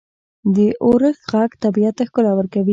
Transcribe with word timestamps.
•د 0.55 0.57
اورښت 0.85 1.21
ږغ 1.31 1.51
طبیعت 1.63 1.93
ته 1.97 2.03
ښکلا 2.09 2.31
ورکوي. 2.35 2.69